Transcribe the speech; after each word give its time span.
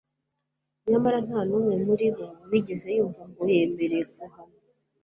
nyamara 0.89 1.17
nta 1.27 1.39
n 1.49 1.51
umwe 1.57 1.75
muri 1.85 2.07
bo 2.15 2.25
wigeze 2.49 2.87
yumva 2.97 3.21
ngo 3.29 3.41
yemere 3.53 3.97
guhanwa 4.17 4.57